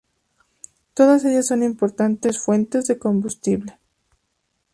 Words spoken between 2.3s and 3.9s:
fuentes de combustible.